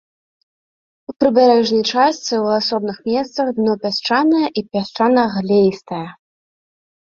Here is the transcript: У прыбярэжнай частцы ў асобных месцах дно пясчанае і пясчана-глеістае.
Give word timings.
У 1.11 1.13
прыбярэжнай 1.23 1.83
частцы 1.91 2.33
ў 2.45 2.63
асобных 2.63 2.97
месцах 3.11 3.45
дно 3.59 3.73
пясчанае 3.85 4.43
і 4.49 4.61
пясчана-глеістае. 4.73 6.05